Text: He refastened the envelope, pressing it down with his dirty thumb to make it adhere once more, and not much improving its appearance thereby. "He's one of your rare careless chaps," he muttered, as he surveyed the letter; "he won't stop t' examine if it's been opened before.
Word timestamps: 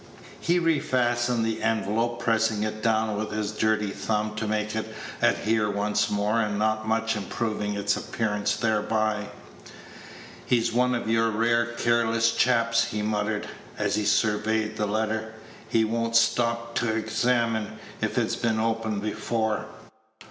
He 0.39 0.57
refastened 0.59 1.43
the 1.45 1.61
envelope, 1.61 2.19
pressing 2.19 2.63
it 2.63 2.81
down 2.81 3.15
with 3.17 3.29
his 3.29 3.51
dirty 3.51 3.91
thumb 3.91 4.33
to 4.37 4.47
make 4.47 4.75
it 4.75 4.91
adhere 5.21 5.69
once 5.69 6.09
more, 6.09 6.39
and 6.39 6.57
not 6.57 6.87
much 6.87 7.15
improving 7.15 7.75
its 7.75 7.95
appearance 7.95 8.55
thereby. 8.55 9.27
"He's 10.43 10.73
one 10.73 10.95
of 10.95 11.07
your 11.07 11.29
rare 11.29 11.67
careless 11.73 12.31
chaps," 12.35 12.85
he 12.85 13.03
muttered, 13.03 13.47
as 13.77 13.93
he 13.93 14.03
surveyed 14.05 14.75
the 14.75 14.87
letter; 14.87 15.35
"he 15.69 15.85
won't 15.85 16.15
stop 16.15 16.73
t' 16.73 16.87
examine 16.87 17.77
if 18.01 18.17
it's 18.17 18.35
been 18.35 18.59
opened 18.59 19.03
before. 19.03 19.67